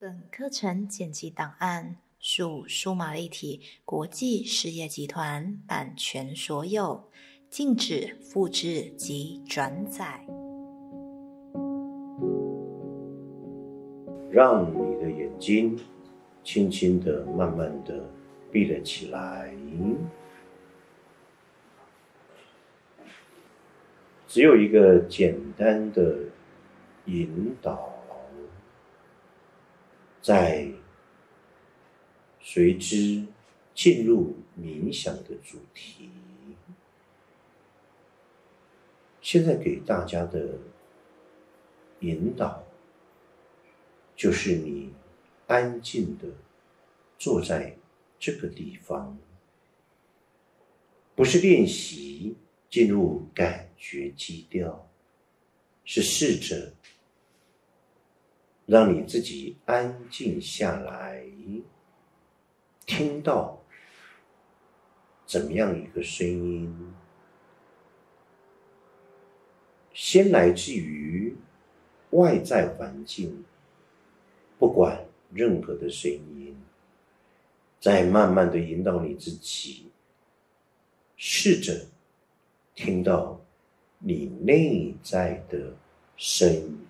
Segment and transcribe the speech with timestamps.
[0.00, 7.10] 本课程剪辑档案属数码立体国际事业集团版权所有，
[7.50, 10.24] 禁止复制及转载。
[14.30, 15.76] 让你的眼睛
[16.44, 18.08] 轻轻的、慢慢的
[18.52, 19.52] 闭了起来。
[24.28, 26.20] 只有一个简单的
[27.06, 27.97] 引导。
[30.28, 30.68] 在
[32.38, 33.24] 随之
[33.74, 36.10] 进入冥想的主题。
[39.22, 40.58] 现在给大家的
[42.00, 42.62] 引导，
[44.14, 44.92] 就是你
[45.46, 46.28] 安静的
[47.18, 47.78] 坐在
[48.18, 49.16] 这个地方，
[51.16, 52.36] 不是练习
[52.68, 54.90] 进入感觉基调，
[55.86, 56.74] 是试着。
[58.68, 61.24] 让你自己安静下来，
[62.84, 63.62] 听到
[65.24, 66.92] 怎么样一个声音？
[69.94, 71.34] 先来自于
[72.10, 73.42] 外在环境，
[74.58, 76.54] 不管任何的声音，
[77.80, 79.90] 再慢慢的引导你自己，
[81.16, 81.86] 试着
[82.74, 83.40] 听到
[83.98, 85.74] 你内在的
[86.18, 86.87] 声音。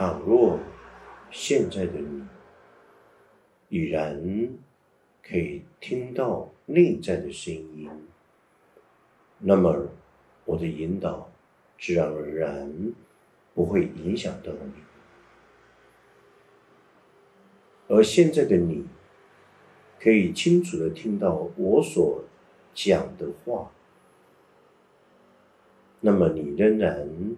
[0.00, 0.58] 倘若
[1.30, 2.24] 现在的你
[3.68, 4.18] 已然
[5.22, 7.90] 可以听到内在的声音，
[9.40, 9.88] 那么
[10.46, 11.30] 我的引导
[11.78, 12.94] 自然而然
[13.52, 14.72] 不会影响到你。
[17.88, 18.86] 而现在的你
[20.00, 22.24] 可以清楚的听到我所
[22.72, 23.70] 讲的话，
[26.00, 27.36] 那么你仍然。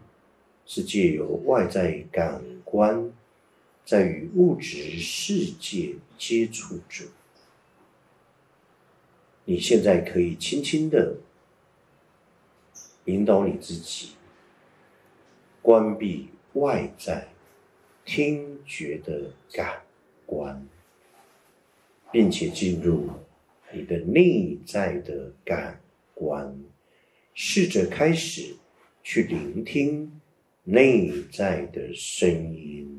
[0.64, 3.12] 是借由外在感官，
[3.84, 7.04] 在与物质世界接触着。
[9.44, 11.16] 你现在可以轻轻的
[13.06, 14.12] 引导你自己，
[15.60, 17.26] 关闭外在
[18.04, 19.82] 听觉的感
[20.24, 20.64] 官，
[22.12, 23.10] 并且进入
[23.72, 25.80] 你的内在的感
[26.14, 26.56] 官，
[27.34, 28.54] 试着开始
[29.02, 30.20] 去聆听。
[30.64, 32.91] 内在的声音。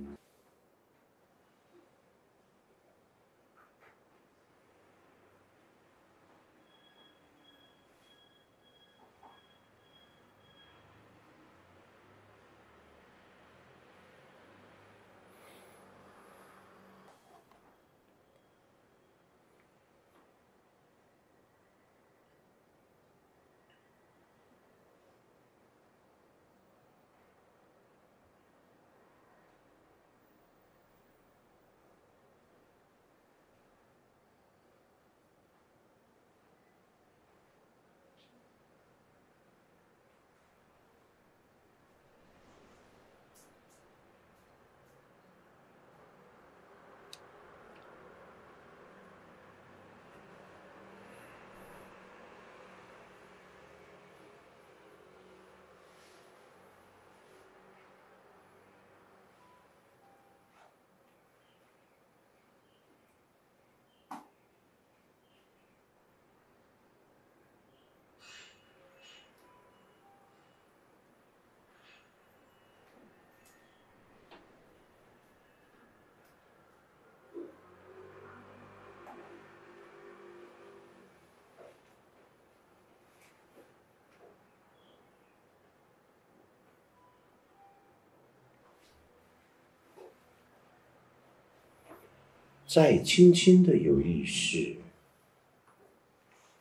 [92.73, 94.75] 再轻轻的有意识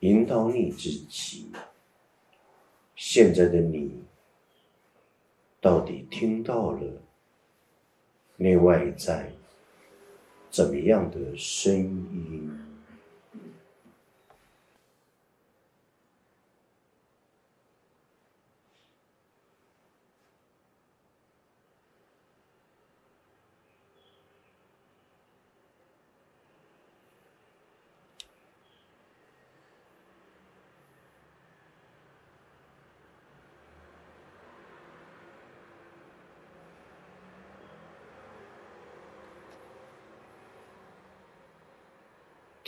[0.01, 1.47] 引导你自己，
[2.95, 3.91] 现在的你
[5.59, 7.01] 到底听到了
[8.35, 9.33] 内外在
[10.51, 12.32] 怎么样的声音？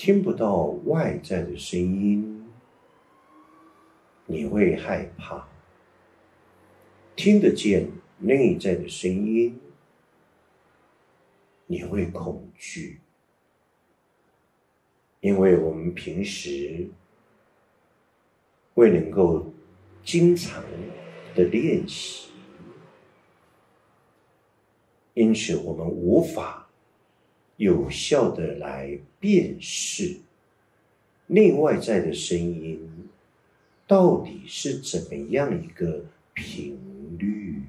[0.06, 2.46] 听不到外在的声音，
[4.28, 5.48] 你会害怕；
[7.16, 9.60] 听得见内在的声音，
[11.66, 13.00] 你会恐惧。
[15.22, 16.88] 因为我们平时
[18.76, 19.52] 未能够
[20.04, 20.64] 经常
[21.34, 22.30] 的练习，
[25.16, 26.62] 因此我们无法。
[27.58, 30.18] 有效的来辨识
[31.26, 33.10] 内外在的声音
[33.88, 36.06] 到底是怎么样一个
[36.36, 36.78] 频
[37.18, 37.64] 率？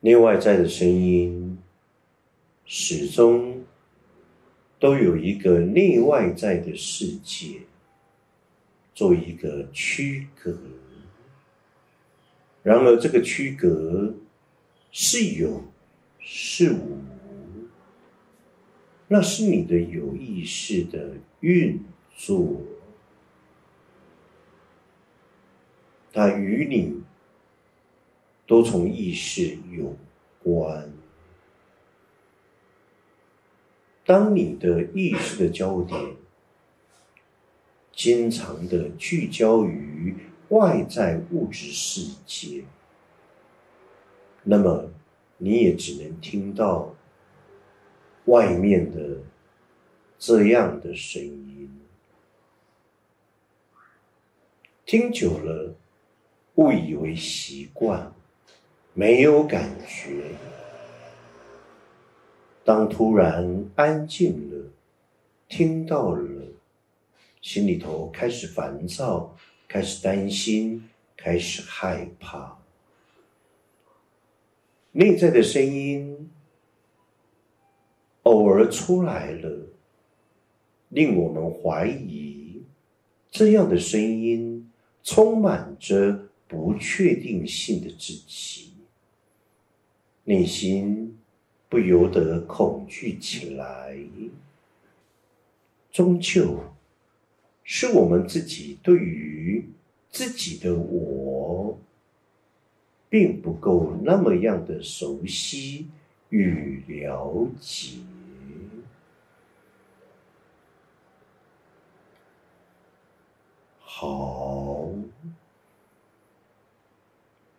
[0.00, 1.56] 内外在的声音
[2.64, 3.64] 始终。
[4.80, 7.62] 都有一个内外在的世界，
[8.98, 10.58] 做一个区隔。
[12.64, 14.16] 然而，这个区隔
[14.90, 15.62] 是有
[16.18, 16.98] 是无，
[19.06, 21.80] 那是你的有意识的运
[22.16, 22.60] 作，
[26.12, 27.04] 它与你
[28.48, 29.96] 都从意识有
[30.42, 30.92] 关。
[34.04, 36.16] 当你的意识的焦点
[37.98, 40.14] 经常的聚焦于
[40.50, 42.62] 外在物质世界，
[44.44, 44.88] 那么
[45.36, 46.94] 你也只能听到
[48.26, 49.16] 外面的
[50.16, 51.68] 这样的声音，
[54.86, 55.74] 听久了
[56.54, 58.12] 误以为习惯，
[58.94, 60.22] 没有感觉。
[62.64, 64.70] 当突然安静了，
[65.48, 66.46] 听到了，
[67.40, 72.58] 心里头开始烦躁，开始担心，开始害怕，
[74.92, 76.30] 内在的声音
[78.22, 79.66] 偶尔出来了，
[80.88, 82.62] 令我们怀疑，
[83.30, 84.70] 这样的声音
[85.02, 88.72] 充满着不确定性的自己，
[90.24, 91.14] 内心。
[91.70, 93.94] 不由得恐惧起来，
[95.92, 96.58] 终究
[97.70, 99.62] 是我们自己对于
[100.08, 101.78] 自己的我，
[103.10, 105.86] 并不够那么样的熟悉
[106.30, 107.98] 与了解。
[113.80, 114.88] 好，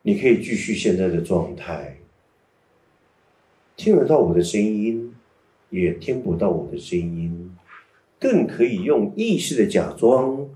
[0.01, 1.97] 你可以继续现在的状态。
[3.75, 5.15] 听得到我的声音，
[5.69, 7.55] 也听不到我的声音，
[8.19, 10.47] 更可以用意识的假装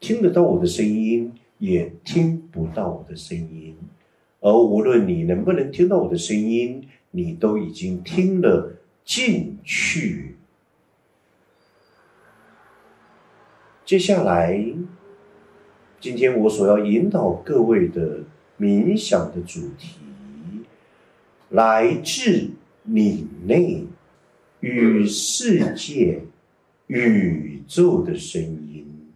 [0.00, 3.76] 听得到我的声音，也听不到我的声音。
[4.40, 10.36] 而无论你能不能听到我的声音，你都已经听了进去。
[13.84, 14.64] 接下来，
[16.00, 18.20] 今天我所要引导各位的
[18.58, 19.98] 冥想的主题，
[21.50, 22.50] 来自。
[22.82, 23.84] 你内
[24.60, 26.22] 与世界、
[26.90, 29.12] 宇宙的声音，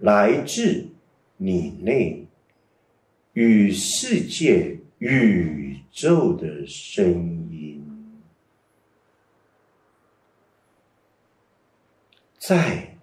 [0.00, 0.88] 来自
[1.36, 2.26] 你内
[3.34, 7.06] 与世界、宇宙的声
[7.52, 7.84] 音，
[12.36, 12.96] 在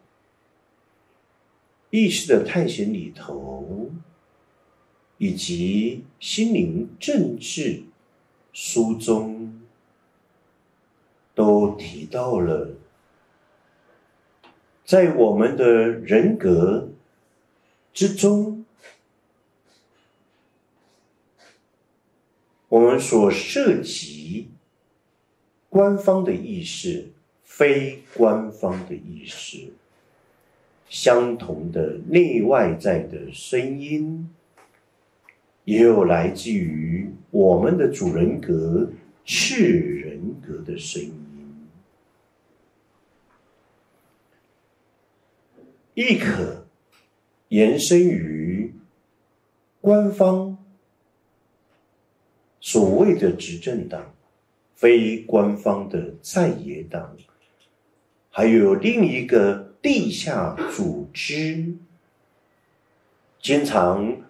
[1.92, 3.90] 意识的探险里头，
[5.18, 7.84] 以及心灵政治。
[8.52, 9.62] 书中
[11.36, 12.76] 都提到了，
[14.90, 16.90] 在我们的人格
[17.94, 18.66] 之中，
[22.70, 24.48] 我们所涉及
[25.70, 27.10] 官方的意识、
[27.44, 29.68] 非官方的意识，
[30.90, 34.28] 相同的内外在的声音，
[35.66, 38.90] 也有来自于我们的主人格
[39.24, 41.19] 次人格的声音，
[46.00, 46.66] 亦可
[47.50, 48.74] 延伸于
[49.82, 50.58] 官方
[52.62, 54.14] 所谓的执政党。
[54.76, 57.18] 非官方的在野党，
[58.32, 61.74] 还有另一个地下组织，
[63.42, 64.22] 经常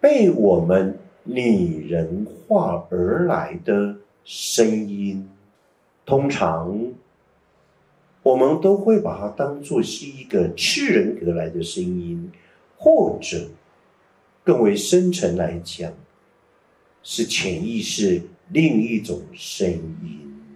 [0.00, 5.28] 被我们拟人化而来的声音，
[6.06, 6.80] 通常
[8.30, 12.30] 我们都会把它当做是一个次人格来的声音，
[12.76, 13.48] 或者
[14.44, 15.92] 更为深层来讲，
[17.02, 18.22] 是潜意识。
[18.52, 19.68] 另一种声
[20.02, 20.52] 音，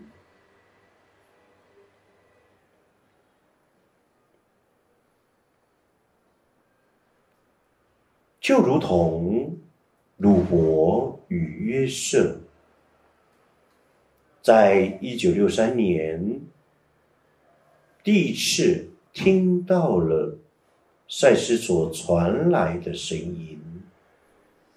[8.41, 9.57] 就如同
[10.17, 12.41] 鲁伯与约瑟，
[14.43, 16.41] 在一九六三年
[18.05, 20.39] 第一次听到了
[21.09, 23.59] 赛斯所传来的声音，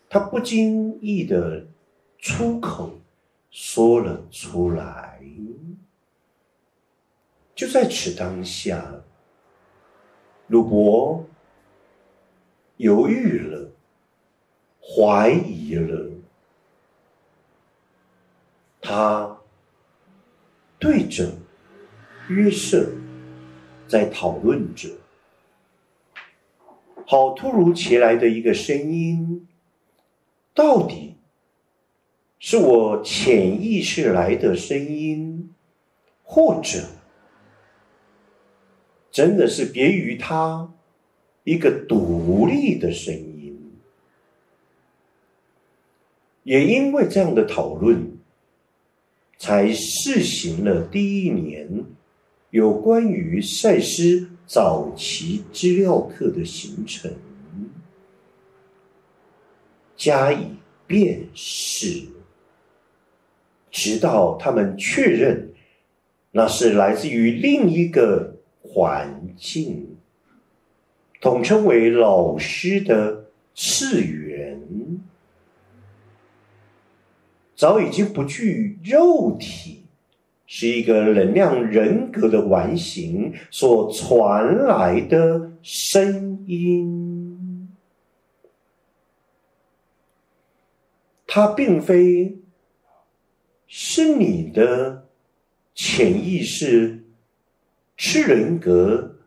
[0.10, 1.68] 他不经意的
[2.18, 3.00] 出口。
[3.50, 5.20] 说了出来，
[7.56, 9.02] 就在此当下，
[10.48, 11.26] 鲁伯
[12.76, 13.72] 犹豫了，
[14.80, 16.12] 怀疑了，
[18.80, 19.40] 他
[20.78, 21.32] 对着
[22.30, 22.92] 约瑟
[23.88, 24.90] 在讨论着，
[27.06, 29.48] 好突如其来的一个声音，
[30.54, 31.14] 到底。
[32.40, 35.56] 是我潜意识来的声音，
[36.24, 36.84] 或者
[39.10, 40.72] 真的是别于他
[41.44, 43.80] 一个独立的声音。
[46.44, 48.20] 也因为这样的讨论，
[49.40, 51.86] 才试行了第一年
[52.58, 57.14] 有关于赛斯早期资料课的形成，
[59.96, 60.48] 加以
[60.88, 62.08] 辨识。
[63.70, 65.54] 直到他们确认
[66.32, 69.96] 那是来自于另一个环境，
[71.22, 75.00] 统称为老师的次元，
[77.56, 79.77] 早已经不具肉体，
[80.48, 87.70] 是一个能量人格的完形所传来的声音，
[91.28, 92.40] 它并非。
[93.70, 95.10] 是你的
[95.76, 97.04] 潜意识、
[97.98, 99.18] 是人格，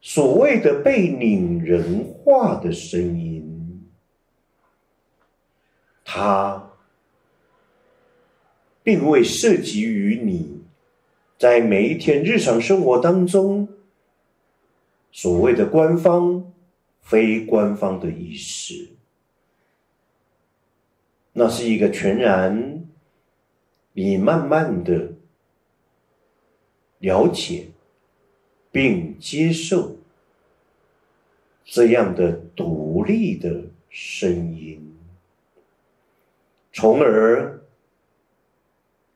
[0.00, 3.86] 所谓的被拟人化的声音，
[6.06, 6.69] 它
[8.82, 10.62] 并未涉及于你
[11.38, 13.68] 在每一天日常生活当中
[15.12, 16.52] 所谓的官方、
[17.00, 18.88] 非官方的意识，
[21.32, 22.76] 那是一个全然。
[23.92, 25.12] 你慢慢的
[27.00, 27.66] 了解
[28.70, 29.96] 并接受
[31.64, 34.96] 这样的独立的声音，
[36.72, 37.59] 从而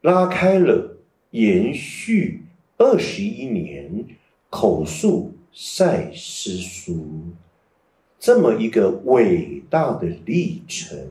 [0.04, 0.98] 拉开了
[1.30, 2.42] 延续
[2.76, 4.04] 二十一年
[4.50, 7.08] 口述赛诗书
[8.18, 11.10] 这么一个伟大的历程。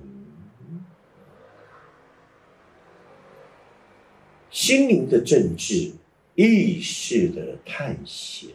[4.52, 5.94] 心灵的政治，
[6.36, 8.52] 意识的探险。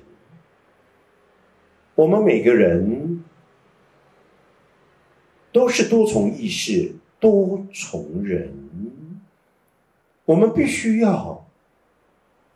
[1.97, 3.25] 我们每个人
[5.51, 8.53] 都是多重意识、多重人，
[10.29, 11.49] 我们必须要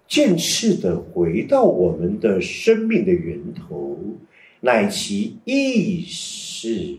[0.07, 3.97] 渐次的回到我们的生命的源头，
[4.61, 6.99] 乃其意识，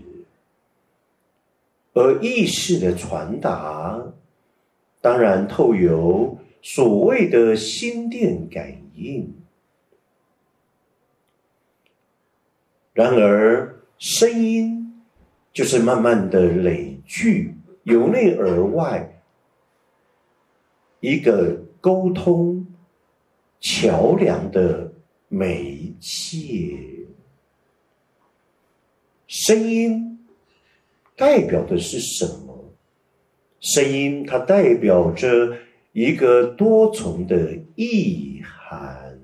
[1.93, 4.03] 而意识的传达。
[4.99, 9.31] 当然，透有所谓的心电感应。
[12.93, 15.03] 然而，声音
[15.53, 17.53] 就是慢慢的累聚，
[17.83, 19.12] 由内而外，
[21.03, 22.65] 一个沟通
[23.59, 24.89] 桥梁的
[25.27, 26.79] 媒介。
[29.27, 30.17] 声音
[31.17, 32.73] 代表的是什么？
[33.59, 35.57] 声音，它代表着
[35.91, 39.19] 一个多重的意涵。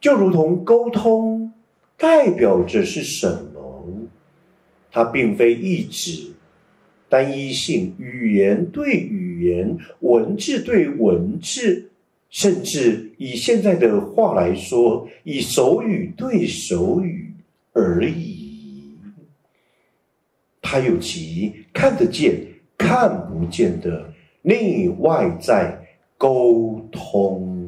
[0.00, 1.52] 就如同沟通
[1.96, 4.08] 代表着是什么？
[4.90, 6.32] 它并非一指
[7.08, 11.90] 单一性，语言对语言，文字对文字，
[12.28, 17.32] 甚至以现在的话来说，以手语对手语
[17.72, 18.38] 而已。
[20.62, 22.40] 它有其看得见、
[22.78, 25.76] 看不见的内外在
[26.16, 27.59] 沟通。